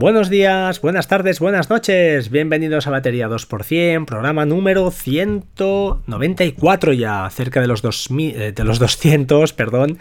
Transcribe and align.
Buenos 0.00 0.30
días, 0.30 0.80
buenas 0.80 1.08
tardes, 1.08 1.40
buenas 1.40 1.68
noches. 1.68 2.30
Bienvenidos 2.30 2.86
a 2.86 2.90
Batería 2.90 3.28
2%, 3.28 4.06
programa 4.06 4.46
número 4.46 4.90
194 4.90 6.94
ya, 6.94 7.28
cerca 7.28 7.60
de 7.60 7.66
los, 7.66 7.82
2000, 7.82 8.40
eh, 8.40 8.52
de 8.52 8.64
los 8.64 8.78
200, 8.78 9.52
perdón. 9.52 9.98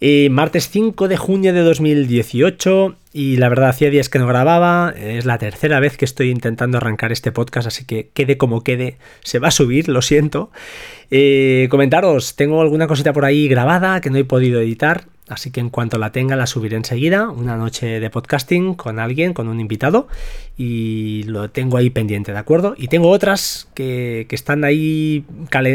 Y 0.00 0.28
martes 0.30 0.68
5 0.70 1.08
de 1.08 1.16
junio 1.16 1.52
de 1.52 1.60
2018 1.60 2.96
y 3.12 3.36
la 3.36 3.48
verdad 3.48 3.70
hacía 3.70 3.90
días 3.90 4.08
que 4.08 4.20
no 4.20 4.28
grababa, 4.28 4.94
es 4.96 5.24
la 5.24 5.38
tercera 5.38 5.80
vez 5.80 5.96
que 5.96 6.04
estoy 6.04 6.30
intentando 6.30 6.78
arrancar 6.78 7.10
este 7.10 7.32
podcast, 7.32 7.66
así 7.66 7.84
que 7.84 8.10
quede 8.14 8.36
como 8.36 8.62
quede, 8.62 8.96
se 9.24 9.40
va 9.40 9.48
a 9.48 9.50
subir, 9.50 9.88
lo 9.88 10.02
siento. 10.02 10.52
Eh, 11.10 11.66
comentaros, 11.70 12.36
tengo 12.36 12.60
alguna 12.60 12.86
cosita 12.86 13.12
por 13.12 13.24
ahí 13.24 13.48
grabada 13.48 14.00
que 14.00 14.10
no 14.10 14.18
he 14.18 14.24
podido 14.24 14.60
editar, 14.60 15.06
Así 15.28 15.50
que 15.50 15.60
en 15.60 15.68
cuanto 15.68 15.98
la 15.98 16.10
tenga 16.10 16.36
la 16.36 16.46
subiré 16.46 16.76
enseguida, 16.76 17.28
una 17.28 17.56
noche 17.56 18.00
de 18.00 18.10
podcasting 18.10 18.74
con 18.74 18.98
alguien, 18.98 19.34
con 19.34 19.48
un 19.48 19.60
invitado, 19.60 20.08
y 20.56 21.24
lo 21.24 21.50
tengo 21.50 21.76
ahí 21.76 21.90
pendiente, 21.90 22.32
¿de 22.32 22.38
acuerdo? 22.38 22.74
Y 22.78 22.88
tengo 22.88 23.10
otras 23.10 23.68
que, 23.74 24.26
están 24.30 24.64
ahí 24.64 25.24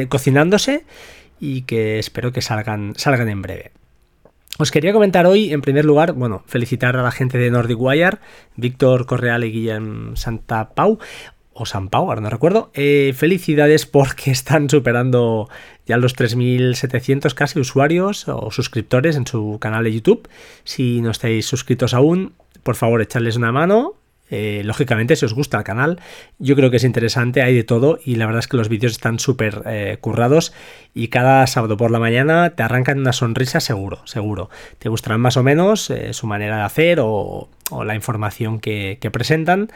cocinándose 0.10 0.86
y 1.40 1.64
que 1.64 2.00
espero 2.00 2.32
que 2.32 2.42
salgan, 2.42 2.94
salgan 2.96 3.30
en 3.30 3.42
breve. 3.44 3.83
Os 4.60 4.70
quería 4.70 4.94
comentar 4.94 5.26
hoy, 5.26 5.52
en 5.52 5.62
primer 5.62 5.84
lugar, 5.84 6.14
bueno, 6.14 6.44
felicitar 6.46 6.96
a 6.96 7.02
la 7.02 7.12
gente 7.12 7.40
de 7.40 7.50
Nordic 7.50 7.78
Wire, 7.80 8.20
Víctor 8.56 9.08
Correal 9.08 9.44
y 9.44 9.52
Guillem 9.52 10.16
Santa 10.16 10.70
Pau, 10.76 11.00
o 11.54 11.66
San 11.66 11.90
Pau, 11.90 12.10
ahora 12.10 12.22
no 12.22 12.30
recuerdo. 12.30 12.70
Eh, 12.76 13.14
felicidades 13.16 13.88
porque 13.88 14.32
están 14.32 14.70
superando 14.70 15.50
ya 15.88 15.98
los 15.98 16.16
3.700 16.16 17.34
casi 17.34 17.60
usuarios 17.60 18.28
o 18.28 18.52
suscriptores 18.52 19.16
en 19.16 19.26
su 19.26 19.58
canal 19.60 19.86
de 19.86 19.94
YouTube. 19.94 20.30
Si 20.64 21.02
no 21.02 21.10
estáis 21.10 21.48
suscritos 21.48 21.96
aún, 21.96 22.34
por 22.62 22.76
favor, 22.76 23.02
echarles 23.02 23.36
una 23.36 23.52
mano. 23.52 23.96
Eh, 24.30 24.62
lógicamente, 24.64 25.16
si 25.16 25.26
os 25.26 25.34
gusta 25.34 25.58
el 25.58 25.64
canal, 25.64 26.00
yo 26.40 26.56
creo 26.56 26.72
que 26.72 26.78
es 26.78 26.84
interesante, 26.84 27.42
hay 27.42 27.54
de 27.56 27.64
todo 27.64 28.00
y 28.04 28.16
la 28.16 28.26
verdad 28.26 28.40
es 28.40 28.48
que 28.48 28.58
los 28.58 28.70
vídeos 28.70 28.94
están 28.94 29.20
súper 29.20 29.62
eh, 29.66 29.98
currados 30.02 30.54
y 30.94 31.10
cada 31.10 31.46
sábado 31.46 31.78
por 31.78 31.92
la 31.92 32.00
mañana 32.00 32.52
te 32.52 32.64
arrancan 32.64 33.00
una 33.00 33.14
sonrisa 33.14 33.60
seguro, 33.60 34.06
seguro. 34.06 34.50
Te 34.80 34.90
gustarán 34.90 35.22
más 35.22 35.38
o 35.38 35.44
menos 35.44 35.92
su 36.12 36.28
manera 36.28 36.58
de 36.58 36.64
hacer 36.64 37.00
o, 37.02 37.50
la 37.84 37.96
información 37.96 38.60
que 38.60 39.10
presentan 39.12 39.70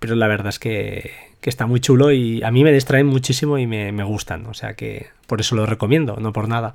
pero 0.00 0.16
la 0.16 0.26
verdad 0.26 0.48
es 0.48 0.58
que, 0.58 1.12
está 1.42 1.66
muy 1.66 1.80
chulo 1.80 2.10
y 2.10 2.42
a 2.42 2.50
mí 2.50 2.64
me 2.64 2.72
distraen 2.72 3.06
muchísimo 3.06 3.58
y 3.58 3.66
me, 3.66 4.02
gustan, 4.02 4.46
o 4.46 4.54
sea 4.54 4.74
que 4.74 5.08
por 5.26 5.40
eso 5.40 5.54
lo 5.54 5.64
recomiendo, 5.64 6.16
no 6.16 6.32
por 6.32 6.48
nada. 6.48 6.74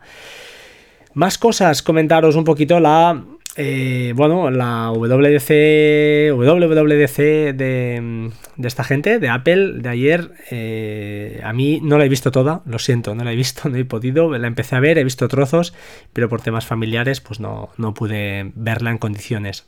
Más 1.14 1.38
cosas, 1.38 1.81
comentaros 1.81 2.36
un 2.36 2.44
poquito 2.44 2.80
la, 2.80 3.23
eh, 3.56 4.14
bueno, 4.16 4.52
la 4.52 4.92
WDC, 4.92 6.34
WWDC 6.34 7.17
de, 7.56 8.31
de, 8.58 8.67
esta 8.67 8.84
gente, 8.84 9.20
de 9.20 9.30
Apple, 9.30 9.73
de 9.75 9.89
ayer, 9.89 10.31
eh, 10.52 11.42
a 11.44 11.53
mí 11.53 11.80
no 11.81 11.97
la 11.97 12.06
he 12.06 12.09
visto 12.09 12.31
toda, 12.31 12.62
lo 12.66 12.80
siento, 12.80 13.16
no 13.16 13.23
la 13.23 13.31
he 13.31 13.36
visto, 13.36 13.70
no 13.70 13.78
he 13.78 13.86
podido, 13.86 14.38
la 14.38 14.47
empecé 14.47 14.75
a 14.75 14.80
ver, 14.80 14.97
he 14.97 15.03
visto 15.03 15.28
trozos, 15.28 15.73
pero 16.14 16.30
por 16.30 16.42
temas 16.42 16.66
familiares 16.66 17.22
pues 17.22 17.39
no, 17.39 17.70
no 17.78 17.94
pude 17.94 18.52
verla 18.56 18.92
en 18.92 18.97
condiciones 18.97 19.66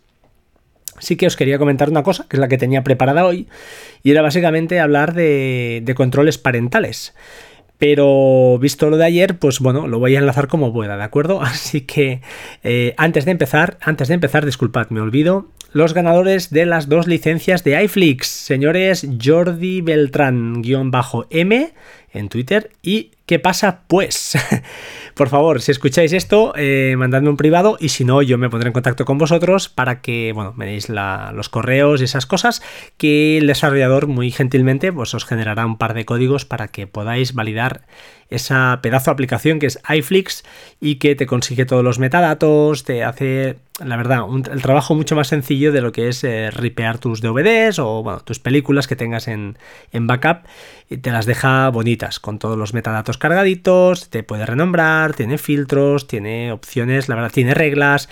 sí 1.00 1.16
que 1.16 1.28
os 1.28 1.36
quería 1.36 1.60
comentar 1.60 1.90
una 1.90 2.04
cosa, 2.04 2.26
que 2.28 2.38
es 2.38 2.40
la 2.40 2.48
que 2.48 2.58
tenía 2.58 2.84
preparada 2.84 3.26
hoy, 3.26 3.48
y 4.04 4.12
era 4.12 4.22
básicamente 4.22 4.80
hablar 4.80 5.14
de, 5.14 5.94
controles 5.96 6.38
parentales. 6.38 7.14
Pero 7.78 8.58
visto 8.60 8.90
lo 8.90 8.98
de 8.98 9.06
ayer, 9.06 9.38
pues 9.38 9.60
bueno, 9.60 9.88
lo 9.88 10.00
voy 10.00 10.16
a 10.16 10.20
enlazar 10.20 10.48
como 10.48 10.74
pueda, 10.74 10.98
¿de 10.98 11.04
acuerdo? 11.04 11.42
Así 11.44 11.82
que 11.82 12.22
eh, 12.64 12.94
antes 12.98 13.26
de 13.26 13.32
empezar, 13.32 13.78
antes 13.82 14.08
de 14.08 14.16
empezar, 14.16 14.46
disculpad, 14.46 14.90
me 14.90 15.02
olvido, 15.02 15.48
los 15.74 15.94
ganadores 15.94 16.50
de 16.50 16.66
las 16.66 16.90
dos 16.90 17.08
licencias 17.08 17.64
de 17.64 17.84
iFlix, 17.84 18.28
señores 18.28 19.08
Jordi 19.22 19.82
Beltrán-M 19.82 20.64
en 22.18 22.30
Twitter 22.30 22.72
y 22.82 23.12
¿qué 23.26 23.40
pasa 23.40 23.82
pues? 23.88 24.38
Por 25.14 25.30
favor, 25.30 25.62
si 25.62 25.72
escucháis 25.72 26.14
esto, 26.14 26.54
eh, 26.56 26.96
mandadme 26.98 27.30
un 27.30 27.38
privado 27.38 27.78
y 27.80 27.90
si 27.90 28.06
no, 28.06 28.22
yo 28.22 28.38
me 28.38 28.50
pondré 28.50 28.68
en 28.68 28.74
contacto 28.74 29.04
con 29.06 29.18
vosotros 29.18 29.68
para 29.68 30.02
que, 30.02 30.32
bueno, 30.34 30.54
me 30.56 30.66
deis 30.66 30.90
los 30.90 31.50
correos 31.50 32.02
y 32.02 32.04
esas 32.04 32.26
cosas 32.26 32.62
que 32.98 33.38
el 33.38 33.48
desarrollador 33.48 34.08
muy 34.08 34.32
gentilmente 34.32 34.94
pues 34.94 35.14
os 35.14 35.26
generará 35.26 35.66
un 35.66 35.78
par 35.78 35.94
de 35.94 36.06
códigos 36.06 36.46
para 36.46 36.68
que 36.68 36.88
podáis 36.88 37.34
validar 37.34 37.82
esa 38.30 38.80
pedazo 38.82 39.12
de 39.12 39.14
aplicación 39.14 39.60
que 39.60 39.68
es 39.68 39.80
iFlix 39.90 40.44
y 40.80 40.96
que 40.96 41.16
te 41.16 41.26
consigue 41.26 41.66
todos 41.66 41.84
los 41.84 42.00
metadatos, 42.00 42.84
te 42.84 43.04
hace, 43.04 43.58
la 43.84 43.98
verdad, 43.98 44.26
el 44.52 44.62
trabajo 44.62 44.96
mucho 44.96 45.16
más 45.16 45.30
sencillo 45.30 45.72
de 45.72 45.82
lo 45.82 45.92
que 45.92 46.10
es 46.10 46.24
eh, 46.24 46.52
ripear 46.52 47.00
tus 47.00 47.22
DVDs 47.22 47.80
o 47.80 48.04
bueno, 48.04 48.20
tus 48.20 48.40
películas 48.40 48.88
que 48.88 48.96
tengas 48.96 49.28
en, 49.28 49.58
en 49.92 50.08
backup 50.08 50.46
y 50.90 50.98
te 50.98 51.12
las 51.12 51.26
deja 51.26 51.70
bonitas 51.70 52.07
con 52.20 52.40
todos 52.40 52.58
los 52.58 52.74
metadatos 52.74 53.18
cargaditos, 53.18 54.10
te 54.10 54.24
puede 54.24 54.46
renombrar, 54.46 55.14
tiene 55.14 55.38
filtros, 55.38 56.08
tiene 56.08 56.52
opciones, 56.52 57.10
la 57.10 57.16
verdad, 57.16 57.32
tiene 57.32 57.54
reglas. 57.54 58.10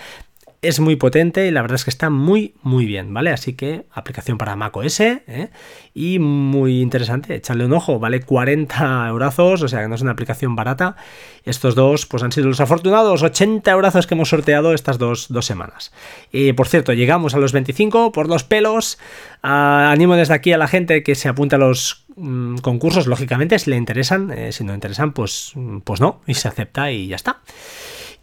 Es 0.67 0.79
muy 0.79 0.95
potente 0.95 1.45
y 1.45 1.51
la 1.51 1.61
verdad 1.61 1.75
es 1.75 1.83
que 1.83 1.91
está 1.91 2.09
muy, 2.09 2.55
muy 2.63 2.85
bien, 2.85 3.13
¿vale? 3.13 3.29
Así 3.29 3.53
que 3.53 3.85
aplicación 3.91 4.39
para 4.39 4.55
Mac 4.55 4.75
OS 4.75 4.99
¿eh? 4.99 5.51
y 5.93 6.17
muy 6.17 6.81
interesante. 6.81 7.35
Echarle 7.35 7.65
un 7.65 7.73
ojo, 7.73 7.99
vale 7.99 8.21
40 8.21 9.07
eurazos, 9.09 9.61
o 9.61 9.67
sea 9.67 9.81
que 9.81 9.87
no 9.87 9.93
es 9.93 10.01
una 10.01 10.11
aplicación 10.11 10.55
barata. 10.55 10.95
Estos 11.43 11.75
dos, 11.75 12.07
pues 12.07 12.23
han 12.23 12.31
sido 12.31 12.47
los 12.47 12.61
afortunados 12.61 13.21
80 13.21 13.69
eurazos 13.69 14.07
que 14.07 14.15
hemos 14.15 14.29
sorteado 14.29 14.73
estas 14.73 14.97
dos, 14.97 15.27
semanas. 15.41 15.93
Y 16.31 16.53
por 16.53 16.67
cierto, 16.67 16.93
llegamos 16.93 17.35
a 17.35 17.37
los 17.37 17.51
25 17.51 18.11
por 18.11 18.27
los 18.27 18.43
pelos. 18.43 18.97
Ah, 19.43 19.91
animo 19.91 20.15
desde 20.15 20.33
aquí 20.33 20.51
a 20.51 20.57
la 20.57 20.67
gente 20.67 21.03
que 21.03 21.13
se 21.13 21.29
apunte 21.29 21.57
a 21.57 21.59
los 21.59 22.05
Mm, 22.17 22.59
concursos, 22.59 23.07
lógicamente, 23.07 23.59
si 23.59 23.69
le 23.69 23.75
interesan, 23.75 24.31
eh, 24.31 24.53
si 24.53 24.63
no 24.63 24.73
interesan, 24.73 25.11
pues, 25.11 25.51
pues 25.83 25.99
no, 25.99 26.21
y 26.25 26.33
se 26.35 26.47
acepta 26.47 26.89
y 26.91 27.07
ya 27.07 27.17
está. 27.17 27.41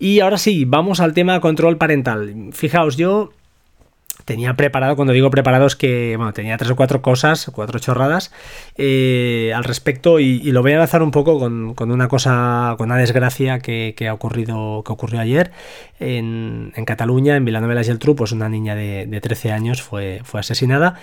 Y 0.02 0.18
ahora 0.18 0.36
sí, 0.36 0.64
vamos 0.64 0.98
al 0.98 1.14
tema 1.14 1.38
control 1.38 1.78
parental. 1.78 2.48
Fijaos, 2.50 2.96
yo 2.96 3.30
tenía 4.24 4.54
preparado, 4.54 4.96
cuando 4.96 5.12
digo 5.12 5.30
preparado 5.30 5.64
es 5.64 5.76
que, 5.76 6.16
bueno, 6.16 6.32
tenía 6.32 6.58
tres 6.58 6.72
o 6.72 6.74
cuatro 6.74 7.02
cosas, 7.02 7.48
cuatro 7.54 7.78
chorradas 7.78 8.32
eh, 8.76 9.52
al 9.54 9.62
respecto 9.62 10.18
y, 10.18 10.50
lo 10.50 10.60
voy 10.60 10.72
a 10.72 10.78
lanzar 10.78 11.04
un 11.04 11.12
poco 11.12 11.38
con, 11.38 11.92
una 11.92 12.08
cosa, 12.08 12.74
con 12.78 12.90
una 12.90 12.96
desgracia 12.98 13.60
que, 13.60 13.94
ha 14.08 14.12
ocurrido, 14.12 14.82
que 14.84 14.92
ocurrió 14.92 15.20
ayer 15.20 15.52
en, 16.00 16.72
Cataluña, 16.84 17.36
en 17.36 17.44
Villanueva 17.44 17.82
y 17.82 17.88
el 17.88 18.00
Tru, 18.00 18.16
pues 18.16 18.32
una 18.32 18.48
niña 18.48 18.74
de, 18.74 19.20
13 19.22 19.52
años 19.52 19.82
fue, 19.82 20.20
fue 20.24 20.40
asesinada. 20.40 20.96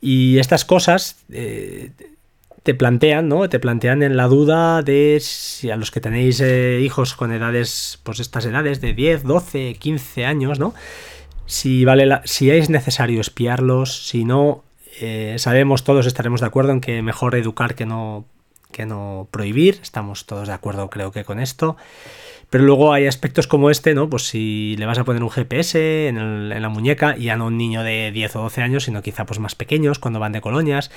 Y 0.00 0.38
estas 0.38 0.64
cosas 0.64 1.24
eh, 1.30 1.92
te 2.62 2.74
plantean, 2.74 3.28
¿no? 3.28 3.48
Te 3.48 3.58
plantean 3.58 4.02
en 4.02 4.16
la 4.16 4.28
duda 4.28 4.82
de 4.82 5.18
si 5.20 5.70
a 5.70 5.76
los 5.76 5.90
que 5.90 6.00
tenéis 6.00 6.40
eh, 6.40 6.80
hijos 6.82 7.14
con 7.14 7.32
edades, 7.32 7.98
pues 8.02 8.20
estas 8.20 8.46
edades 8.46 8.80
de 8.80 8.94
10, 8.94 9.24
12, 9.24 9.74
15 9.74 10.24
años, 10.24 10.58
¿no? 10.58 10.74
Si, 11.46 11.84
vale 11.84 12.20
si 12.24 12.50
es 12.50 12.70
necesario 12.70 13.20
espiarlos, 13.20 14.06
si 14.06 14.24
no, 14.24 14.62
eh, 15.00 15.34
sabemos 15.38 15.84
todos, 15.84 16.06
estaremos 16.06 16.40
de 16.40 16.46
acuerdo 16.46 16.72
en 16.72 16.80
que 16.80 17.02
mejor 17.02 17.34
educar 17.34 17.74
que 17.74 17.84
no, 17.84 18.24
que 18.70 18.86
no 18.86 19.28
prohibir, 19.30 19.80
estamos 19.82 20.26
todos 20.26 20.48
de 20.48 20.54
acuerdo 20.54 20.88
creo 20.88 21.10
que 21.10 21.24
con 21.24 21.40
esto. 21.40 21.76
Pero 22.52 22.64
luego 22.64 22.92
hay 22.92 23.06
aspectos 23.06 23.46
como 23.46 23.70
este, 23.70 23.94
¿no? 23.94 24.10
Pues 24.10 24.24
si 24.24 24.76
le 24.76 24.84
vas 24.84 24.98
a 24.98 25.04
poner 25.04 25.22
un 25.22 25.30
GPS 25.30 26.08
en, 26.08 26.50
la 26.50 26.68
muñeca, 26.68 27.16
y 27.16 27.22
ya 27.24 27.36
no 27.38 27.46
un 27.46 27.56
niño 27.56 27.82
de 27.82 28.12
10 28.12 28.36
o 28.36 28.42
12 28.42 28.60
años, 28.60 28.84
sino 28.84 29.00
quizá 29.00 29.24
pues 29.24 29.40
más 29.40 29.54
pequeños, 29.54 29.98
cuando 29.98 30.20
van 30.20 30.32
de 30.32 30.42
colonias. 30.42 30.90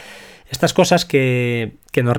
Estas 0.50 0.74
cosas 0.74 1.06
que, 1.06 1.78
que 1.94 2.04
nos 2.04 2.18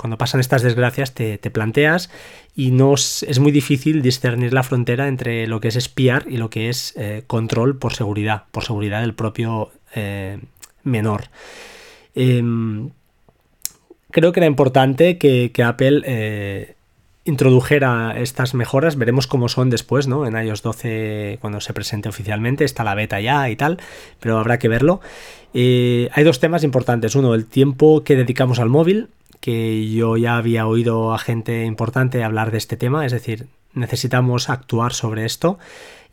cuando 0.00 0.16
pasan 0.16 0.38
estas 0.38 0.62
desgracias 0.62 1.12
te, 1.12 1.38
planteas 1.50 2.08
y 2.54 2.70
nos, 2.70 3.24
es 3.24 3.40
muy 3.40 3.50
difícil 3.50 4.00
discernir 4.00 4.52
la 4.52 4.62
frontera 4.62 5.08
entre 5.08 5.48
lo 5.48 5.58
que 5.58 5.66
es 5.66 5.74
espiar 5.74 6.26
y 6.28 6.36
lo 6.36 6.48
que 6.48 6.68
es 6.68 6.94
eh, 6.96 7.24
control 7.26 7.78
por 7.78 7.94
seguridad, 7.94 8.44
por 8.52 8.62
seguridad 8.62 9.00
del 9.00 9.12
propio 9.12 9.72
eh, 9.96 10.38
menor. 10.84 11.24
Em, 12.14 12.90
creo 14.12 14.30
que 14.30 14.38
era 14.38 14.46
importante 14.46 15.18
que, 15.18 15.50
que 15.52 15.64
Apple 15.64 16.02
eh, 16.04 16.76
introdujera 17.28 18.14
estas 18.16 18.54
mejoras, 18.54 18.96
veremos 18.96 19.26
cómo 19.26 19.48
son 19.48 19.70
después, 19.70 20.08
¿no? 20.08 20.26
En 20.26 20.34
iOS 20.34 20.62
12 20.62 21.38
cuando 21.40 21.60
se 21.60 21.74
presente 21.74 22.08
oficialmente, 22.08 22.64
está 22.64 22.84
la 22.84 22.94
beta 22.94 23.20
ya 23.20 23.48
y 23.50 23.56
tal, 23.56 23.78
pero 24.18 24.38
habrá 24.38 24.58
que 24.58 24.68
verlo. 24.68 25.00
Eh, 25.54 26.08
hay 26.12 26.24
dos 26.24 26.40
temas 26.40 26.64
importantes. 26.64 27.14
Uno, 27.14 27.34
el 27.34 27.46
tiempo 27.46 28.02
que 28.02 28.16
dedicamos 28.16 28.58
al 28.58 28.70
móvil, 28.70 29.08
que 29.40 29.88
yo 29.90 30.16
ya 30.16 30.36
había 30.36 30.66
oído 30.66 31.14
a 31.14 31.18
gente 31.18 31.64
importante 31.64 32.24
hablar 32.24 32.50
de 32.50 32.58
este 32.58 32.76
tema, 32.76 33.04
es 33.04 33.12
decir, 33.12 33.46
necesitamos 33.74 34.48
actuar 34.48 34.92
sobre 34.92 35.24
esto 35.24 35.58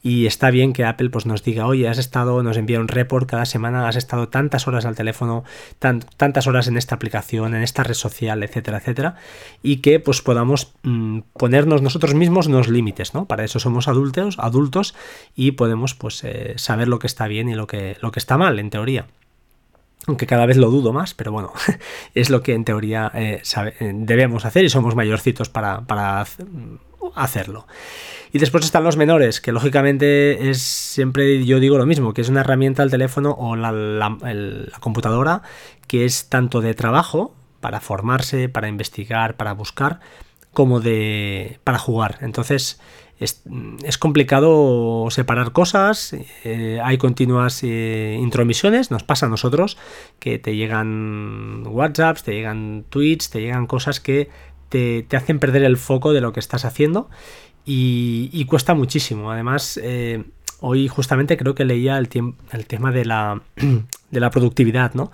y 0.05 0.27
está 0.27 0.51
bien 0.51 0.71
que 0.71 0.85
Apple 0.85 1.09
pues 1.09 1.25
nos 1.25 1.43
diga, 1.43 1.65
oye, 1.65 1.87
has 1.87 1.97
estado, 1.97 2.43
nos 2.43 2.57
envía 2.57 2.79
un 2.79 2.87
report 2.87 3.27
cada 3.27 3.45
semana, 3.45 3.87
has 3.87 3.95
estado 3.95 4.29
tantas 4.29 4.67
horas 4.67 4.85
al 4.85 4.95
teléfono, 4.95 5.43
tantas 5.79 6.45
horas 6.45 6.67
en 6.67 6.77
esta 6.77 6.93
aplicación, 6.93 7.55
en 7.55 7.63
esta 7.63 7.81
red 7.81 7.95
social, 7.95 8.43
etcétera, 8.43 8.77
etcétera, 8.77 9.15
y 9.63 9.77
que 9.77 9.99
pues 9.99 10.21
podamos 10.21 10.75
mm, 10.83 11.21
ponernos 11.33 11.81
nosotros 11.81 12.13
mismos 12.13 12.45
unos 12.45 12.67
límites, 12.67 13.15
¿no? 13.15 13.25
Para 13.25 13.45
eso 13.45 13.57
somos 13.57 13.87
adultos, 13.87 14.35
adultos 14.37 14.93
y 15.35 15.53
podemos 15.53 15.95
pues 15.95 16.23
eh, 16.23 16.53
saber 16.57 16.87
lo 16.87 16.99
que 16.99 17.07
está 17.07 17.27
bien 17.27 17.49
y 17.49 17.55
lo 17.55 17.65
que, 17.65 17.97
lo 17.99 18.11
que 18.11 18.19
está 18.19 18.37
mal, 18.37 18.59
en 18.59 18.69
teoría 18.69 19.07
aunque 20.07 20.27
cada 20.27 20.45
vez 20.45 20.57
lo 20.57 20.69
dudo 20.69 20.93
más, 20.93 21.15
pero 21.15 21.31
bueno, 21.31 21.51
es 22.13 22.29
lo 22.29 22.43
que 22.43 22.53
en 22.53 22.63
teoría 22.63 23.11
eh, 23.15 23.41
eh, 23.79 23.91
debemos 23.95 24.45
hacer 24.45 24.63
y 24.65 24.69
somos 24.69 24.95
mayorcitos 24.95 25.49
para, 25.49 25.81
hacerlo. 27.15 27.67
Y 28.31 28.39
después 28.39 28.65
están 28.65 28.83
los 28.83 28.97
menores, 28.97 29.39
que 29.39 29.51
lógicamente 29.51 30.49
es 30.49 30.61
siempre, 30.61 31.45
yo 31.45 31.59
digo 31.59 31.77
lo 31.77 31.85
mismo, 31.85 32.13
que 32.13 32.21
es 32.21 32.29
una 32.29 32.41
herramienta 32.41 32.83
el 32.83 32.91
teléfono 32.91 33.31
o 33.31 33.55
la, 33.55 34.17
computadora 34.79 35.41
que 35.87 36.05
es 36.05 36.27
tanto 36.27 36.61
de 36.61 36.73
trabajo, 36.73 37.33
para 37.61 37.79
formarse, 37.79 38.49
para 38.49 38.67
investigar, 38.67 39.37
para 39.37 39.53
buscar, 39.53 39.99
como 40.53 40.81
de 40.81 41.59
para 41.63 41.79
jugar. 41.79 42.17
Entonces, 42.21 42.79
es, 43.19 43.97
complicado 43.97 45.07
separar 45.09 45.53
cosas, 45.53 46.15
eh, 46.43 46.79
hay 46.83 46.97
continuas 46.97 47.63
eh, 47.63 48.17
intromisiones, 48.19 48.91
nos 48.91 49.03
pasa 49.03 49.27
a 49.27 49.29
nosotros 49.29 49.77
que 50.19 50.37
te 50.37 50.55
llegan 50.55 51.63
WhatsApps, 51.67 52.23
te 52.23 52.33
llegan 52.33 52.83
tweets, 52.89 53.29
te 53.29 53.39
llegan 53.39 53.67
cosas 53.67 54.01
que 54.01 54.29
te, 54.75 55.15
hacen 55.15 55.39
perder 55.39 55.63
el 55.63 55.77
foco 55.77 56.11
de 56.11 56.21
lo 56.21 56.33
que 56.33 56.39
estás 56.39 56.65
haciendo 56.65 57.09
y, 57.65 58.45
cuesta 58.45 58.73
muchísimo. 58.73 59.31
Además, 59.31 59.79
eh, 59.81 60.23
hoy 60.59 60.87
justamente 60.87 61.37
creo 61.37 61.55
que 61.55 61.65
leía 61.65 61.97
el, 61.97 62.09
tema 62.09 62.91
de 62.91 63.05
la, 63.05 63.41
de 64.11 64.19
la 64.19 64.29
productividad, 64.29 64.93
¿no? 64.93 65.11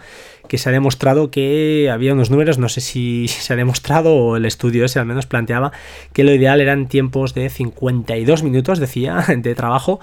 Que 0.48 0.58
se 0.58 0.70
ha 0.70 0.72
demostrado 0.72 1.32
que 1.32 1.90
había 1.92 2.14
unos 2.14 2.30
números, 2.30 2.58
no 2.58 2.70
sé 2.70 2.82
si 2.82 3.28
se 3.30 3.54
ha 3.54 3.56
demostrado 3.56 4.16
o 4.16 4.36
el 4.36 4.46
estudio 4.46 4.86
ese 4.86 5.00
al 5.00 5.06
menos 5.06 5.28
planteaba 5.28 5.72
que 6.12 6.24
lo 6.24 6.34
ideal 6.34 6.60
eran 6.60 6.88
tiempos 6.88 7.34
de 7.34 7.50
52 7.50 8.44
minutos, 8.44 8.80
decía, 8.80 9.24
de 9.38 9.56
trabajo, 9.56 10.00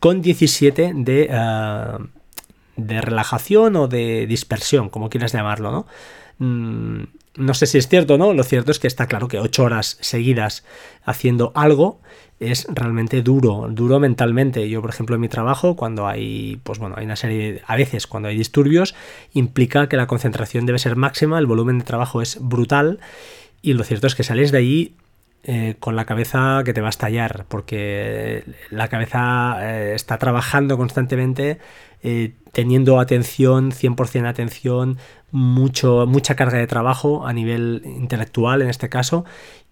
con 0.00 0.20
17 0.20 0.92
de, 0.94 1.28
eh, 1.30 1.98
de 2.76 3.00
relajación 3.00 3.74
o 3.76 3.88
de 3.88 4.26
dispersión, 4.26 4.90
como 4.90 5.08
quieras 5.08 5.32
llamarlo, 5.32 5.72
¿no? 5.72 5.86
Mm, 6.38 7.02
no 7.36 7.54
sé 7.54 7.66
si 7.66 7.78
es 7.78 7.88
cierto 7.88 8.14
o 8.14 8.18
no, 8.18 8.32
lo 8.32 8.42
cierto 8.42 8.70
es 8.72 8.78
que 8.78 8.86
está 8.86 9.06
claro 9.06 9.28
que 9.28 9.38
8 9.38 9.62
horas 9.62 9.98
seguidas 10.00 10.64
haciendo 11.04 11.52
algo 11.54 12.00
es 12.40 12.66
realmente 12.72 13.22
duro, 13.22 13.68
duro 13.70 13.98
mentalmente. 13.98 14.68
Yo, 14.68 14.80
por 14.80 14.90
ejemplo, 14.90 15.16
en 15.16 15.20
mi 15.20 15.28
trabajo, 15.28 15.76
cuando 15.76 16.06
hay, 16.06 16.60
pues 16.62 16.78
bueno, 16.78 16.94
hay 16.98 17.04
una 17.04 17.16
serie, 17.16 17.62
a 17.66 17.76
veces 17.76 18.06
cuando 18.06 18.28
hay 18.28 18.36
disturbios, 18.36 18.94
implica 19.32 19.88
que 19.88 19.96
la 19.96 20.06
concentración 20.06 20.66
debe 20.66 20.78
ser 20.78 20.96
máxima, 20.96 21.38
el 21.38 21.46
volumen 21.46 21.78
de 21.78 21.84
trabajo 21.84 22.22
es 22.22 22.38
brutal 22.40 23.00
y 23.60 23.72
lo 23.72 23.82
cierto 23.84 24.06
es 24.06 24.14
que 24.14 24.22
sales 24.22 24.52
de 24.52 24.58
ahí 24.58 24.94
eh, 25.44 25.76
con 25.78 25.96
la 25.96 26.04
cabeza 26.04 26.62
que 26.64 26.74
te 26.74 26.80
va 26.80 26.88
a 26.88 26.90
estallar, 26.90 27.46
porque 27.48 28.44
la 28.70 28.88
cabeza 28.88 29.58
eh, 29.62 29.94
está 29.94 30.18
trabajando 30.18 30.76
constantemente, 30.76 31.58
eh, 32.02 32.34
teniendo 32.52 32.98
atención, 33.00 33.70
100% 33.70 34.28
atención, 34.28 34.98
mucho, 35.30 36.06
mucha 36.06 36.34
carga 36.34 36.58
de 36.58 36.66
trabajo 36.66 37.26
a 37.26 37.32
nivel 37.32 37.82
intelectual 37.84 38.62
en 38.62 38.68
este 38.68 38.88
caso, 38.88 39.24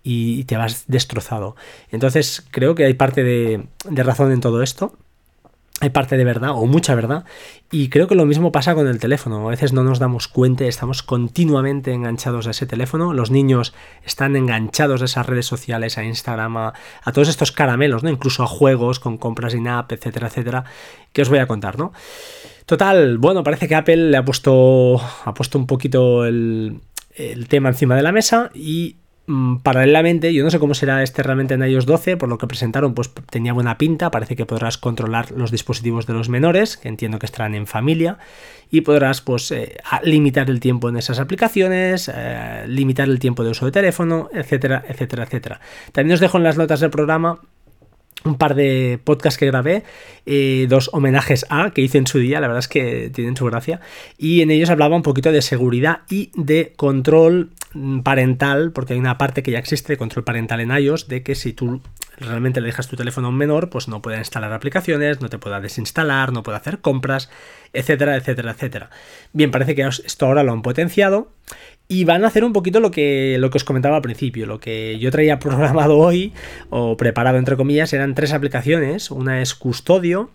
y 0.02 0.44
te 0.44 0.56
vas 0.56 0.84
destrozado. 0.86 1.56
Entonces 1.90 2.46
creo 2.52 2.76
que 2.76 2.84
hay 2.84 2.94
parte 2.94 3.24
de, 3.24 3.66
razón 4.04 4.30
en 4.30 4.40
todo 4.40 4.62
esto. 4.62 4.96
Hay 5.81 5.90
parte 5.90 6.17
de 6.17 6.25
verdad 6.25 6.52
o 6.55 6.64
mucha 6.64 6.94
verdad 6.94 7.25
y 7.70 7.90
creo 7.90 8.08
que 8.08 8.14
lo 8.14 8.25
mismo 8.25 8.50
pasa 8.50 8.75
con 8.75 8.88
el 8.88 8.99
teléfono. 8.99 9.46
A 9.46 9.50
veces 9.50 9.75
no 9.75 9.84
nos 9.84 9.99
damos 9.99 10.26
cuenta, 10.26 10.64
estamos 10.64 11.02
continuamente 11.02 11.93
enganchados 11.93 12.46
a 12.46 12.52
ese 12.52 12.64
teléfono. 12.64 13.12
Los 13.12 13.31
niños 13.31 13.75
están 14.02 14.37
enganchados 14.37 15.02
a 15.02 15.05
esas 15.05 15.26
redes 15.26 15.44
sociales, 15.44 15.99
a 15.99 16.05
Instagram, 16.05 16.56
a, 16.56 16.73
todos 17.12 17.28
estos 17.28 17.52
caramelos, 17.52 18.02
¿no? 18.02 18.08
Incluso 18.08 18.43
a 18.43 18.46
juegos 18.46 19.00
con 19.00 19.19
compras 19.19 19.52
in-app, 19.55 19.93
etcétera, 19.93 20.28
etcétera, 20.28 20.64
que 21.12 21.20
os 21.20 21.28
voy 21.28 21.40
a 21.40 21.46
contar, 21.46 21.79
¿no? 21.79 21.93
Total, 22.64 23.19
bueno, 23.19 23.44
parece 23.44 23.69
que 23.69 23.75
Apple 23.75 24.11
le 24.11 24.17
ha 24.17 24.25
puesto, 24.25 24.99
ha 24.99 25.34
puesto 25.34 25.58
un 25.58 25.67
poquito 25.67 26.25
el, 26.25 26.81
el 27.14 27.49
tema 27.49 27.69
encima 27.69 27.96
de 27.96 28.02
la 28.02 28.12
mesa 28.12 28.50
y 28.55 28.96
Mm, 29.28 29.56
paralelamente, 29.56 30.32
yo 30.32 30.44
no 30.44 30.50
sé 30.50 30.61
cómo 30.61 30.75
será 30.75 31.02
este 31.02 31.23
realmente 31.23 31.55
en 31.55 31.62
iOS 31.62 31.84
12, 31.84 32.17
por 32.17 32.28
lo 32.28 32.38
que 32.38 32.46
presentaron, 32.46 32.94
pues 32.94 33.11
tenía 33.31 33.52
buena 33.52 33.76
pinta, 33.76 34.11
parece 34.11 34.37
que 34.37 34.46
podrás 34.46 34.78
controlar 34.78 35.32
los 35.32 35.50
dispositivos 35.50 36.06
de 36.06 36.12
los 36.12 36.28
menores, 36.28 36.76
que 36.76 36.88
entiendo 36.88 37.19
que 37.19 37.26
estarán 37.26 37.56
en 37.56 37.67
familia, 37.67 38.19
y 38.70 38.82
podrás 38.82 39.20
pues 39.20 39.50
eh, 39.50 39.76
limitar 40.05 40.49
el 40.49 40.61
tiempo 40.61 40.88
en 40.88 40.96
esas 40.96 41.19
aplicaciones, 41.19 42.11
eh, 42.14 42.64
limitar 42.69 43.08
el 43.08 43.19
tiempo 43.19 43.43
de 43.43 43.50
uso 43.50 43.67
de 43.67 43.73
teléfono, 43.73 44.31
etcétera, 44.32 44.84
etcétera, 44.87 45.25
etcétera. 45.25 45.61
También 45.90 46.14
os 46.14 46.20
dejo 46.20 46.38
en 46.38 46.44
las 46.44 46.56
notas 46.56 46.79
del 46.79 46.90
programa 46.90 47.40
un 48.25 48.37
par 48.37 48.55
de 48.55 48.99
podcasts 49.02 49.38
que 49.38 49.46
grabé, 49.46 49.84
eh, 50.25 50.67
dos 50.69 50.90
homenajes 50.93 51.46
a 51.49 51.70
que 51.70 51.82
hice 51.82 51.99
en 51.99 52.06
su 52.06 52.19
día, 52.19 52.40
la 52.40 52.49
verdad 52.49 52.61
es 52.61 52.69
que 52.69 53.11
tienen 53.11 53.37
su 53.37 53.44
gracia, 53.46 53.81
y 54.19 54.40
en 54.40 54.50
ellos 54.50 54.70
hablaba 54.70 54.96
un 54.96 55.02
poquito 55.02 55.32
de 55.32 55.43
seguridad 55.43 56.00
y 56.11 56.31
de 56.34 56.72
control 56.76 57.50
parental, 58.02 58.73
porque 58.73 58.94
hay 58.94 58.99
una 58.99 59.19
parte 59.19 59.43
que 59.43 59.50
ya 59.50 59.58
existe 59.58 59.93
de 59.93 59.96
control 59.96 60.25
parental 60.25 60.61
en 60.61 60.70
iOS, 60.70 61.08
de 61.08 61.23
que 61.23 61.34
si 61.34 61.52
tú 61.52 61.81
realmente 62.19 62.61
le 62.61 62.69
dejas 62.69 62.88
tu 62.88 62.96
teléfono 62.96 63.26
a 63.26 63.31
un 63.31 63.37
menor, 63.37 63.70
pues 63.70 63.88
no 63.88 64.02
puede 64.02 64.19
instalar 64.19 64.52
aplicaciones, 64.52 65.20
no 65.20 65.28
te 65.28 65.38
pueda 65.38 65.61
desinstalar, 65.61 66.32
no 66.32 66.43
puede 66.43 66.58
hacer 66.58 66.81
compras, 66.81 67.31
etcétera, 67.73 68.17
etcétera, 68.17 68.52
etcétera. 68.52 68.90
Bien, 69.32 69.50
parece 69.50 69.75
que 69.75 69.82
esto 69.82 70.26
ahora 70.26 70.43
lo 70.43 70.52
han 70.52 70.62
potenciado 70.62 71.31
y 71.88 72.05
van 72.05 72.25
a 72.25 72.28
hacer 72.28 72.44
un 72.44 72.52
poquito 72.52 72.81
lo 72.81 72.90
que, 72.90 73.37
lo 73.38 73.50
que 73.50 73.58
os 73.58 73.64
comentaba 73.64 73.96
al 73.96 74.02
principio, 74.02 74.46
lo 74.46 74.58
que 74.58 74.99
yo 74.99 75.11
traía 75.11 75.38
programado 75.38 75.99
hoy, 75.99 76.32
o 76.70 76.96
preparado 76.96 77.38
entre 77.38 77.56
comillas, 77.56 77.93
eran 77.93 78.14
tres 78.14 78.32
aplicaciones. 78.32 79.11
Una 79.11 79.40
es 79.40 79.55
Custodio, 79.55 80.31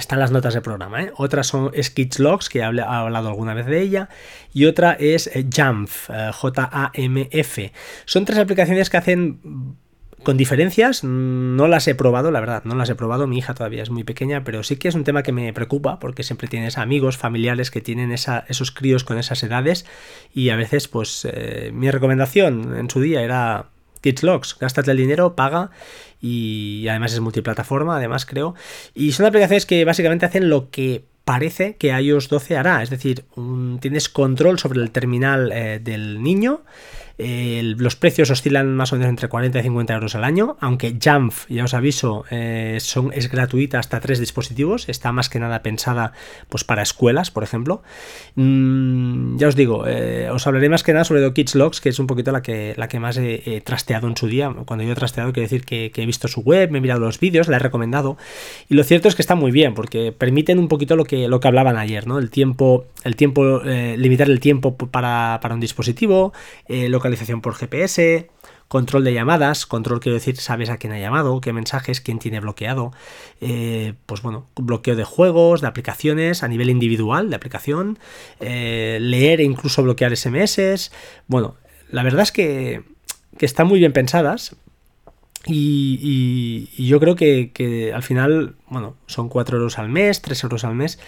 están 0.00 0.18
las 0.18 0.32
notas 0.32 0.54
de 0.54 0.60
programa, 0.60 1.02
¿eh? 1.02 1.12
otra 1.16 1.44
son 1.44 1.70
Sketch 1.80 2.18
Logs, 2.18 2.48
que 2.48 2.58
he 2.58 2.62
hablado 2.62 3.28
alguna 3.28 3.54
vez 3.54 3.66
de 3.66 3.80
ella, 3.80 4.08
y 4.52 4.64
otra 4.64 4.94
es 4.94 5.28
eh, 5.28 5.46
Jamf, 5.50 6.10
eh, 6.10 6.30
J-A-M-F. 6.32 7.72
Son 8.04 8.24
tres 8.24 8.38
aplicaciones 8.38 8.90
que 8.90 8.96
hacen 8.96 9.76
con 10.22 10.36
diferencias, 10.36 11.04
no 11.04 11.68
las 11.68 11.88
he 11.88 11.94
probado, 11.94 12.30
la 12.30 12.40
verdad, 12.40 12.62
no 12.64 12.74
las 12.74 12.90
he 12.90 12.94
probado, 12.94 13.26
mi 13.26 13.38
hija 13.38 13.54
todavía 13.54 13.82
es 13.82 13.90
muy 13.90 14.04
pequeña, 14.04 14.44
pero 14.44 14.62
sí 14.62 14.76
que 14.76 14.88
es 14.88 14.94
un 14.94 15.04
tema 15.04 15.22
que 15.22 15.32
me 15.32 15.52
preocupa 15.52 15.98
porque 15.98 16.24
siempre 16.24 16.48
tienes 16.48 16.76
amigos, 16.76 17.16
familiares 17.16 17.70
que 17.70 17.80
tienen 17.80 18.12
esos 18.12 18.70
críos 18.70 19.04
con 19.04 19.16
esas 19.16 19.42
edades 19.42 19.86
y 20.34 20.50
a 20.50 20.56
veces 20.56 20.88
pues 20.88 21.26
mi 21.72 21.90
recomendación 21.90 22.76
en 22.76 22.90
su 22.90 23.00
día 23.00 23.22
era 23.22 23.70
Kids 24.00 24.22
Logs, 24.22 24.56
gástate 24.58 24.90
el 24.90 24.96
dinero, 24.96 25.34
paga 25.36 25.70
y 26.20 26.86
además 26.88 27.12
es 27.12 27.20
multiplataforma, 27.20 27.96
además 27.96 28.26
creo, 28.26 28.54
y 28.94 29.12
son 29.12 29.26
aplicaciones 29.26 29.66
que 29.66 29.84
básicamente 29.84 30.26
hacen 30.26 30.48
lo 30.48 30.70
que 30.70 31.04
parece 31.24 31.76
que 31.76 31.88
iOS 31.88 32.28
12 32.28 32.56
hará, 32.56 32.82
es 32.82 32.90
decir, 32.90 33.24
tienes 33.80 34.08
control 34.08 34.58
sobre 34.58 34.80
el 34.80 34.90
terminal 34.90 35.52
eh, 35.52 35.80
del 35.82 36.22
niño, 36.22 36.62
los 37.76 37.96
precios 37.96 38.30
oscilan 38.30 38.74
más 38.74 38.92
o 38.92 38.96
menos 38.96 39.10
entre 39.10 39.28
40 39.28 39.58
y 39.58 39.62
50 39.62 39.94
euros 39.94 40.14
al 40.14 40.24
año, 40.24 40.56
aunque 40.60 40.96
Jamf, 41.00 41.46
ya 41.48 41.64
os 41.64 41.74
aviso, 41.74 42.24
eh, 42.30 42.78
son, 42.80 43.12
es 43.12 43.30
gratuita 43.30 43.78
hasta 43.78 44.00
tres 44.00 44.18
dispositivos, 44.18 44.88
está 44.88 45.12
más 45.12 45.28
que 45.28 45.38
nada 45.38 45.62
pensada 45.62 46.12
pues, 46.48 46.64
para 46.64 46.82
escuelas, 46.82 47.30
por 47.30 47.42
ejemplo. 47.42 47.82
Mm, 48.36 49.36
ya 49.36 49.48
os 49.48 49.56
digo, 49.56 49.86
eh, 49.86 50.30
os 50.30 50.46
hablaré 50.46 50.68
más 50.68 50.82
que 50.82 50.92
nada 50.92 51.04
sobre 51.04 51.30
Kids 51.32 51.54
Logs, 51.54 51.80
que 51.80 51.90
es 51.90 51.98
un 51.98 52.06
poquito 52.06 52.32
la 52.32 52.42
que, 52.42 52.74
la 52.76 52.88
que 52.88 53.00
más 53.00 53.16
he, 53.18 53.60
trasteado 53.64 54.08
en 54.08 54.16
su 54.16 54.26
día. 54.26 54.54
Cuando 54.64 54.84
yo 54.84 54.92
he 54.92 54.96
trasteado, 54.96 55.32
quiero 55.32 55.48
decir 55.48 55.64
que, 55.64 55.92
he 55.94 56.06
visto 56.06 56.28
su 56.28 56.40
web, 56.40 56.70
me 56.70 56.78
he 56.78 56.80
mirado 56.80 57.00
los 57.00 57.20
vídeos, 57.20 57.48
la 57.48 57.56
he 57.56 57.60
recomendado. 57.60 58.16
Y 58.68 58.74
lo 58.74 58.84
cierto 58.84 59.08
es 59.08 59.14
que 59.14 59.22
está 59.22 59.34
muy 59.34 59.50
bien, 59.50 59.74
porque 59.74 60.12
permiten 60.12 60.58
un 60.58 60.68
poquito 60.68 60.96
lo 60.96 61.04
que, 61.04 61.28
lo 61.28 61.40
que 61.40 61.48
hablaban 61.48 61.76
ayer, 61.76 62.06
¿no? 62.06 62.18
El 62.18 62.30
tiempo, 62.30 62.86
el 63.04 63.16
tiempo 63.16 63.62
eh, 63.62 63.96
limitar 63.98 64.30
el 64.30 64.40
tiempo 64.40 64.76
para, 64.76 65.38
para 65.42 65.54
un 65.54 65.60
dispositivo, 65.60 66.32
lo 66.68 67.00
que 67.00 67.09
por 67.40 67.54
GPS, 67.54 68.28
control 68.68 69.02
de 69.04 69.12
llamadas, 69.12 69.66
control 69.66 70.00
quiero 70.00 70.14
decir, 70.14 70.36
sabes 70.36 70.70
a 70.70 70.78
quién 70.78 70.92
ha 70.92 70.98
llamado, 70.98 71.40
qué 71.40 71.52
mensajes, 71.52 72.00
quién 72.00 72.18
tiene 72.18 72.38
bloqueado, 72.40 72.92
eh, 73.40 73.94
pues 74.06 74.22
bueno, 74.22 74.46
bloqueo 74.56 74.94
de 74.94 75.04
juegos, 75.04 75.60
de 75.60 75.66
aplicaciones 75.66 76.42
a 76.42 76.48
nivel 76.48 76.70
individual 76.70 77.30
de 77.30 77.36
aplicación, 77.36 77.98
eh, 78.38 78.98
leer 79.00 79.40
e 79.40 79.44
incluso 79.44 79.82
bloquear 79.82 80.16
SMS, 80.16 80.92
bueno, 81.26 81.56
la 81.90 82.02
verdad 82.02 82.22
es 82.22 82.32
que, 82.32 82.82
que 83.38 83.46
están 83.46 83.66
muy 83.66 83.80
bien 83.80 83.92
pensadas. 83.92 84.54
Y, 85.46 86.68
yo 86.86 87.00
creo 87.00 87.16
que, 87.16 87.50
que, 87.52 87.94
al 87.94 88.02
final, 88.02 88.56
bueno, 88.68 88.94
son 89.06 89.30
4 89.30 89.56
euros 89.56 89.78
al 89.78 89.88
mes, 89.88 90.20
3 90.20 90.44
euros 90.44 90.64
al 90.64 90.74
mes 90.74 90.98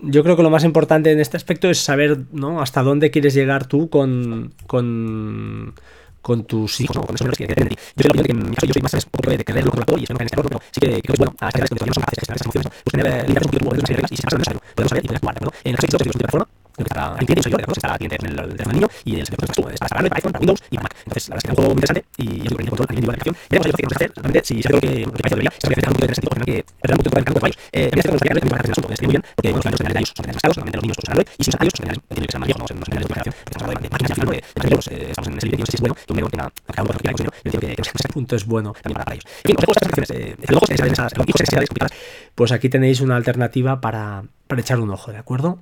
yo 0.00 0.22
creo 0.22 0.36
que 0.36 0.42
lo 0.42 0.50
más 0.50 0.64
importante 0.64 1.12
en 1.12 1.20
este 1.20 1.36
aspecto 1.36 1.68
es 1.68 1.78
saber 1.78 2.18
¿no? 2.32 2.60
hasta 2.60 2.82
dónde 2.82 3.10
quieres 3.10 3.34
llegar 3.34 3.66
tú 3.66 3.88
con, 3.90 4.52
con, 4.66 5.74
con 6.22 6.44
tus 6.44 6.80
hijos, 6.80 6.96
¿no? 6.96 7.02
con 7.02 7.14
esos 7.14 7.30
que 7.36 7.46
dependen 7.46 7.68
de 7.68 7.76
ti. 7.76 7.82
Yo 7.96 8.02
soy 8.02 8.16
la 8.16 8.20
opinión 8.20 8.22
de 8.22 8.26
que 8.26 8.32
en 8.32 8.50
mi 8.50 8.56
caso 8.56 8.66
yo 8.66 8.72
soy 8.72 8.82
más 8.82 8.94
un 8.94 9.10
poco 9.10 9.30
de 9.30 9.44
quererlo 9.44 9.70
controlar 9.70 10.00
y 10.00 10.04
espero 10.04 10.14
no 10.14 10.18
caer 10.18 10.22
en 10.22 10.26
este 10.26 10.40
error, 10.40 10.48
pero 10.48 10.62
sí 10.70 10.80
que 10.80 10.86
creo 10.86 11.02
que 11.02 11.12
es 11.12 11.18
bueno 11.18 11.34
a 11.40 11.48
estas 11.48 11.68
cuando 11.68 11.76
todavía 11.76 11.90
no 11.90 11.94
son 11.94 12.02
capaces 12.02 12.16
de 12.16 12.20
gestionar 12.20 12.36
estas 12.36 12.46
emociones, 12.46 12.72
pues 12.84 12.92
tener 12.92 13.22
limitados 13.22 13.46
un 13.46 13.50
poquito 13.50 13.64
de 13.64 13.78
una 13.78 13.88
de 13.88 13.94
reglas 13.94 14.12
y 14.12 14.16
si 14.16 14.20
se 14.22 14.26
pasa 14.26 14.38
necesario, 14.38 14.60
podemos 14.74 14.90
saber 14.90 15.04
y 15.04 15.08
jugar, 15.08 15.20
¿de 15.20 15.38
acuerdo? 15.38 15.52
En 15.64 15.70
el 15.70 15.76
caso 15.76 15.86
de 15.86 15.92
Xbox 15.92 16.06
es 16.06 16.12
de 16.12 16.18
otra 16.18 16.30
forma, 16.30 16.48
que 16.84 16.88
está 16.88 17.16
cliente 17.16 17.50
yo, 17.50 17.56
¿de? 17.56 17.64
Está 17.76 17.98
cliente 17.98 18.16
en 18.20 18.26
el 18.26 18.36
teléfono 18.36 18.56
del 18.56 18.74
niño 18.74 18.88
y 19.04 19.20
el 19.20 19.26
servidor 19.26 19.50
está 19.50 19.70
está 19.74 19.86
para 19.88 19.98
Android, 20.00 20.10
para 20.10 20.18
iPhone, 20.18 20.32
para 20.32 20.40
Windows 20.40 20.62
y 20.70 20.76
para 20.76 20.82
Mac. 20.84 20.94
Entonces, 20.98 21.28
la 21.28 21.34
verdad 21.34 21.38
es 21.38 21.44
que 21.44 21.48
es 21.48 21.50
un 21.50 21.56
juego 21.56 21.68
muy 21.68 21.80
interesante 21.82 22.04
y 22.18 22.24
yo 22.24 22.42
digo 22.42 22.56
que 22.56 22.62
el 22.62 22.68
control 22.68 22.86
a 22.88 22.92
nivel 22.92 23.04
individual 23.04 23.16
de 23.16 23.20
acción. 23.20 23.36
Veremos 23.48 23.66
ahí 23.66 23.72
lo 23.72 23.76
que 23.76 23.88
que 23.88 23.94
hacer, 23.94 24.12
realmente, 24.14 24.40
si 24.44 24.62
se 24.62 24.68
ve 24.68 24.80
que 24.80 24.88
lo 25.04 25.12
que 25.12 25.22
parece 25.22 25.34
debería, 25.36 25.52
se 25.58 25.68
que 25.68 25.74
un 25.78 25.92
poquito 25.92 26.06
de 26.08 26.14
sentido, 26.14 26.44
que 26.44 26.64
perder 26.80 26.94
un 26.94 26.98
poquito 26.98 27.14
de 27.14 27.20
encanto 27.20 27.38
de 27.38 27.44
varios. 27.44 27.58
Eh, 27.72 27.90
en 27.92 27.98
este 27.98 28.08
caso, 28.08 28.08
me 28.08 28.18
gustaría 28.18 28.34
que 28.34 28.38
el 28.38 28.74
que 28.78 29.06
muy 29.08 29.12
bien, 29.12 29.22
porque 29.34 29.50
los 29.52 29.64
generales 29.78 29.94
de 29.98 30.08
son 30.08 30.48
normalmente 30.48 30.78
los 30.78 30.84
niños 30.84 30.98
usan 30.98 31.18
y 31.38 31.44
si 31.44 31.50
son 31.50 31.58
generales, 31.58 32.00
tienen 32.08 32.26
que 32.26 32.32
ser 32.32 32.40
más 32.40 32.48
viejos, 32.48 32.62
no 32.62 32.68
son 32.68 32.78
de 32.78 33.08
generación, 33.08 33.34
estamos 33.48 33.68
de 33.68 34.38
de 34.38 35.10
estamos 35.10 35.28
en 35.28 35.38
ese 35.38 35.46
límite 35.46 35.70
si 35.70 35.76
es 35.76 35.80
bueno 35.80 35.94
que 35.94 36.12
un 36.12 36.16
menor 36.16 36.30
tenga 36.30 36.50
que 36.50 36.98
quiera 36.98 37.14
yo 37.18 37.30
que 37.60 38.08
punto 38.12 38.36
es 38.36 38.46
bueno 38.46 38.72
también 38.72 38.94
para, 38.94 39.04
para 39.04 39.14
ellos. 39.14 39.24
En 39.26 39.48
fin, 39.48 39.54
consejos, 39.56 39.76
estas 39.76 39.88
acciones, 39.88 40.10
eh, 40.10 40.36
esas, 40.40 41.12
hijos, 41.12 41.26
necesidades 41.26 41.68
complicadas, 41.68 41.92
pues 42.34 42.52
aquí 42.52 42.68
tenéis 42.68 43.00
una 43.00 43.16
alternativa 43.16 43.80
para, 43.80 44.24
para 44.46 44.60
echar 44.60 44.78
un 44.80 44.90
ojo, 44.90 45.12
¿de 45.12 45.18
acuerdo? 45.18 45.60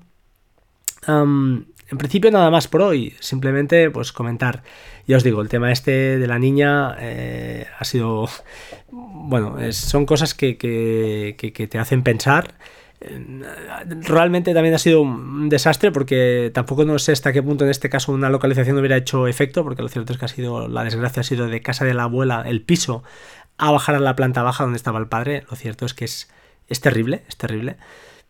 En 1.09 1.99
principio 1.99 2.33
nada 2.33 2.51
más 2.51 2.67
por 2.67 2.83
hoy, 2.83 3.15
simplemente 3.21 3.91
pues 3.91 4.11
comentar, 4.11 4.65
ya 5.07 5.17
os 5.17 5.23
digo, 5.23 5.41
el 5.41 5.49
tema 5.49 5.71
este 5.71 6.19
de 6.19 6.27
la 6.27 6.39
niña 6.39 6.97
eh, 6.99 7.67
ha 7.79 7.85
sido, 7.85 8.29
bueno, 8.91 9.57
son 9.73 10.05
cosas 10.05 10.35
que, 10.35 10.59
que, 10.59 11.37
que, 11.37 11.67
te 11.69 11.79
hacen 11.79 12.03
pensar. 12.03 12.55
Realmente 14.01 14.53
también 14.53 14.75
ha 14.75 14.79
sido 14.79 15.03
un 15.03 15.49
desastre 15.49 15.93
porque 15.93 16.51
tampoco 16.53 16.85
no 16.85 16.99
sé 16.99 17.13
hasta 17.13 17.33
qué 17.33 17.43
punto 17.43 17.65
en 17.65 17.71
este 17.71 17.89
caso 17.89 18.11
una 18.11 18.31
localización 18.31 18.77
hubiera 18.79 18.97
hecho 18.97 19.29
efecto, 19.29 19.63
porque 19.63 19.83
lo 19.83 19.89
cierto 19.89 20.13
es 20.13 20.19
que 20.19 20.25
ha 20.25 20.29
sido, 20.29 20.67
la 20.67 20.83
desgracia 20.83 21.21
ha 21.21 21.25
sido 21.25 21.47
de 21.47 21.63
casa 21.63 21.85
de 21.85 21.95
la 21.95 22.05
abuela, 22.05 22.43
el 22.47 22.63
piso, 22.63 23.05
a 23.59 23.71
bajar 23.71 23.95
a 23.95 24.01
la 24.01 24.17
planta 24.17 24.43
baja 24.43 24.65
donde 24.65 24.79
estaba 24.79 24.99
el 24.99 25.07
padre. 25.07 25.45
Lo 25.49 25.57
cierto 25.57 25.87
es 25.87 25.95
que 25.95 26.07
es, 26.07 26.29
es 26.67 26.81
terrible, 26.81 27.23
es 27.29 27.37
terrible, 27.37 27.77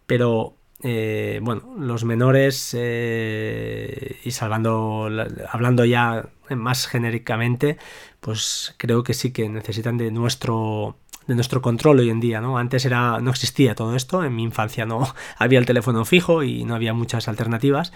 pero 0.07 0.56
eh, 0.83 1.41
bueno, 1.43 1.75
los 1.79 2.05
menores, 2.05 2.75
eh, 2.79 4.19
y 4.25 4.31
salvando, 4.31 5.09
hablando 5.51 5.85
ya 5.85 6.29
más 6.51 6.87
genéricamente, 6.87 7.79
pues 8.21 8.75
creo 8.77 9.03
que 9.03 9.15
sí 9.15 9.33
que 9.33 9.49
necesitan 9.49 9.97
de 9.97 10.11
nuestro 10.11 10.97
de 11.27 11.35
nuestro 11.35 11.61
control 11.61 12.01
hoy 12.01 12.11
en 12.11 12.21
día, 12.21 12.41
¿no? 12.41 12.59
Antes 12.59 12.85
era, 12.85 13.21
no 13.21 13.31
existía 13.31 13.75
todo 13.75 13.97
esto, 13.97 14.23
en 14.25 14.35
mi 14.35 14.43
infancia 14.45 14.87
no 14.87 15.13
había 15.39 15.59
el 15.59 15.67
teléfono 15.67 16.05
fijo 16.05 16.43
y 16.43 16.65
no 16.65 16.75
había 16.75 16.95
muchas 16.95 17.29
alternativas. 17.29 17.93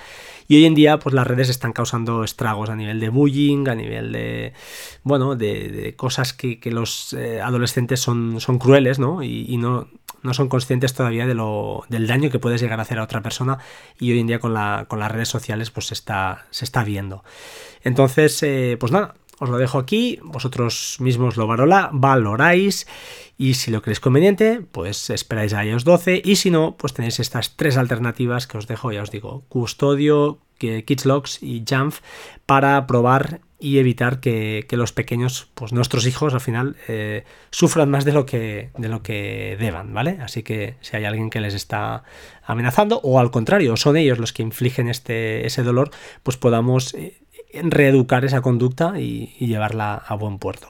Y 0.49 0.57
hoy 0.57 0.65
en 0.65 0.75
día, 0.75 0.99
pues 0.99 1.15
las 1.15 1.27
redes 1.27 1.49
están 1.49 1.73
causando 1.73 2.25
estragos 2.25 2.71
a 2.71 2.77
nivel 2.77 2.99
de 2.99 3.09
bullying, 3.09 3.69
a 3.69 3.77
nivel 3.77 4.11
de, 4.11 4.53
bueno, 5.05 5.37
de, 5.37 5.95
cosas 5.97 6.33
que, 6.33 6.59
los 6.71 7.13
eh, 7.13 7.41
adolescentes 7.41 8.01
son, 8.01 8.41
son 8.41 8.59
crueles, 8.59 8.99
¿no? 8.99 9.23
Y, 9.23 9.57
no, 9.59 9.89
no 10.23 10.35
son 10.35 10.49
conscientes 10.49 10.95
todavía 10.95 11.27
de 11.27 11.35
lo, 11.35 11.85
del 11.89 12.07
daño 12.07 12.31
que 12.31 12.39
puedes 12.39 12.61
llegar 12.61 12.79
a 12.79 12.83
hacer 12.83 12.99
a 12.99 13.05
otra 13.05 13.23
persona 13.23 13.59
y 13.99 14.13
hoy 14.13 14.21
en 14.21 14.27
día 14.27 14.39
con, 14.39 14.55
la, 14.55 14.87
con 14.89 14.99
las 14.99 15.11
redes 15.11 15.29
sociales 15.29 15.71
pues 15.71 15.87
se 15.87 15.95
está, 15.95 16.47
se 16.51 16.65
está 16.65 16.85
viendo. 16.85 17.25
Entonces, 17.83 18.43
eh, 18.43 18.77
pues 18.79 18.93
nada, 18.93 19.15
os 19.39 19.49
lo 19.49 19.57
dejo 19.57 19.79
aquí, 19.79 20.21
vosotros 20.23 20.97
mismos 21.01 21.37
lo 21.37 21.47
varola, 21.47 21.89
valoráis 21.93 22.87
y 23.39 23.55
si 23.55 23.71
lo 23.71 23.81
creéis 23.81 24.01
conveniente, 24.01 24.61
pues 24.71 25.09
esperáis 25.09 25.55
a 25.55 25.65
iOS 25.65 25.85
12 25.85 26.21
y 26.23 26.37
si 26.37 26.51
no, 26.51 26.77
pues 26.77 26.93
tenéis 26.93 27.21
estas 27.21 27.57
tres 27.57 27.79
alternativas 27.79 28.47
que 28.47 28.59
os 28.59 28.67
dejo, 28.67 28.93
ya 28.93 29.03
os 29.03 29.11
digo, 29.11 29.45
Custodio, 29.49 30.41
Kidslocks 30.59 31.43
y 31.43 31.65
Jamf 31.67 32.01
para 32.45 32.87
probar 32.87 33.41
y 33.61 33.79
evitar 33.79 34.21
que, 34.21 34.67
los 34.71 34.93
pequeños, 34.93 35.49
pues 35.55 35.73
nuestros 35.73 36.07
hijos 36.07 36.33
al 36.33 36.41
final, 36.41 36.77
eh, 36.89 37.25
sufran 37.51 37.91
más 37.91 38.07
de 38.07 38.13
lo, 38.13 38.25
que, 38.25 38.71
de 38.79 38.89
lo 38.89 39.03
que 39.03 39.57
deban, 39.61 39.93
¿vale? 39.93 40.19
Así 40.23 40.43
que 40.43 40.77
si 40.81 40.97
hay 40.97 41.05
alguien 41.05 41.29
que 41.29 41.41
les 41.41 41.53
está 41.53 42.03
amenazando 42.43 43.01
o 43.03 43.21
al 43.21 43.31
contrario, 43.31 43.77
son 43.77 43.99
ellos 43.99 44.19
los 44.19 44.33
que 44.33 44.43
infligen 44.43 44.89
este, 44.89 45.47
ese 45.47 45.63
dolor, 45.63 45.91
pues 46.23 46.39
podamos 46.39 46.95
eh, 46.95 47.21
reeducar 47.53 48.25
esa 48.25 48.41
conducta 48.41 48.99
y, 48.99 49.35
llevarla 49.39 49.95
a 49.95 50.15
buen 50.15 50.39
puerto. 50.39 50.69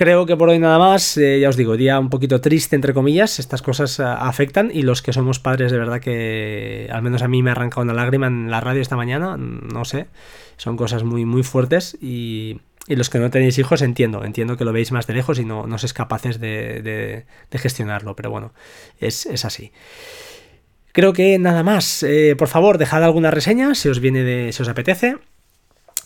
Creo 0.00 0.24
que 0.24 0.34
por 0.34 0.48
hoy 0.48 0.58
nada 0.58 0.78
más, 0.78 1.18
eh, 1.18 1.40
ya 1.40 1.50
os 1.50 1.58
digo, 1.58 1.76
día 1.76 2.00
un 2.00 2.08
poquito 2.08 2.40
triste 2.40 2.74
entre 2.74 2.94
comillas, 2.94 3.38
estas 3.38 3.60
cosas 3.60 4.00
eh, 4.00 4.02
afectan 4.02 4.70
y 4.72 4.80
los 4.80 5.02
que 5.02 5.12
somos 5.12 5.40
padres 5.40 5.70
de 5.70 5.76
verdad 5.76 6.00
que 6.00 6.88
al 6.90 7.02
menos 7.02 7.20
a 7.20 7.28
mí 7.28 7.42
me 7.42 7.50
ha 7.50 7.52
arrancado 7.52 7.82
una 7.82 7.92
lágrima 7.92 8.26
en 8.26 8.50
la 8.50 8.62
radio 8.62 8.80
esta 8.80 8.96
mañana, 8.96 9.36
no 9.36 9.84
sé, 9.84 10.06
son 10.56 10.78
cosas 10.78 11.04
muy 11.04 11.26
muy 11.26 11.42
fuertes 11.42 11.98
y, 12.00 12.62
los 12.88 13.10
que 13.10 13.18
no 13.18 13.28
tenéis 13.28 13.58
hijos 13.58 13.82
entiendo, 13.82 14.24
entiendo 14.24 14.56
que 14.56 14.64
lo 14.64 14.72
veis 14.72 14.90
más 14.90 15.06
de 15.06 15.12
lejos 15.12 15.38
y 15.38 15.44
no, 15.44 15.66
no 15.66 15.76
sois 15.76 15.92
capaces 15.92 16.40
de, 16.40 17.26
gestionarlo, 17.52 18.16
pero 18.16 18.30
bueno, 18.30 18.54
es, 19.00 19.26
así. 19.44 19.70
Creo 20.92 21.12
que 21.12 21.38
nada 21.38 21.62
más, 21.62 22.02
eh, 22.04 22.36
por 22.38 22.48
favor 22.48 22.78
dejad 22.78 23.04
alguna 23.04 23.30
reseña 23.30 23.74
si 23.74 23.90
os 23.90 24.00
viene 24.00 24.22
de, 24.22 24.54
si 24.54 24.62
os 24.62 24.68
apetece. 24.70 25.18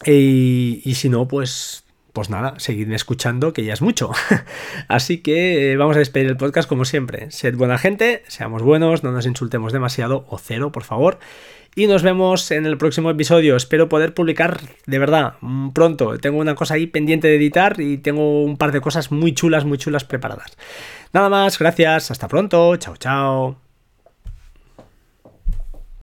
Y, 0.05 0.95
si 0.97 1.09
no, 1.09 1.29
pues, 1.29 1.84
pues 2.15 2.31
nada, 2.31 2.55
seguidme 2.59 2.95
escuchando, 2.95 3.53
que 3.53 3.65
ya 3.65 3.75
es 3.75 3.83
mucho. 3.83 4.13
Así 4.89 5.19
que 5.19 5.73
eh, 5.73 5.77
vamos 5.77 5.97
a 5.97 5.99
despedir 5.99 6.29
el 6.29 6.37
podcast 6.37 6.69
como 6.69 6.85
siempre. 6.85 7.31
Sed 7.33 7.57
buena 7.57 7.77
gente, 7.77 8.23
seamos 8.29 8.63
buenos, 8.63 9.03
no 9.03 9.11
nos 9.11 9.27
insultemos 9.27 9.73
demasiado, 9.73 10.25
o 10.29 10.39
cero, 10.39 10.71
por 10.71 10.85
favor. 10.85 11.19
Y 11.75 11.89
nos 11.89 12.05
vemos 12.05 12.53
en 12.53 12.67
el 12.67 12.79
próximo 12.79 13.11
episodio. 13.11 13.57
Espero 13.57 13.89
poder 13.89 14.15
publicar 14.15 14.61
de 14.87 14.99
verdad 15.01 15.35
mm, 15.41 15.71
pronto. 15.71 16.17
Tengo 16.19 16.39
una 16.39 16.55
cosa 16.55 16.75
ahí 16.75 16.87
pendiente 16.87 17.27
de 17.27 17.35
editar 17.35 17.81
y 17.81 17.99
tengo 17.99 18.45
un 18.45 18.57
par 18.57 18.71
de 18.71 18.81
cosas 18.81 19.11
muy 19.11 19.35
chulas, 19.35 19.65
muy 19.65 19.77
chulas 19.77 20.05
preparadas. 20.05 20.57
Nada 21.13 21.29
más, 21.29 21.59
gracias, 21.59 22.13
hasta 22.13 22.29
pronto, 22.29 22.77
chao, 22.77 22.97
chao. 22.97 23.64